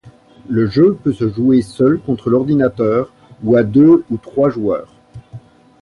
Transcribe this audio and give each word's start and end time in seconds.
Le 0.49 0.65
jeu 0.65 0.97
peut 1.03 1.13
se 1.13 1.29
jouer 1.29 1.61
seul 1.61 1.99
contre 1.99 2.31
l’ordinateur, 2.31 3.13
ou 3.43 3.55
à 3.55 3.61
deux 3.61 4.03
ou 4.09 4.17
trois 4.17 4.49
joueurs. 4.49 4.95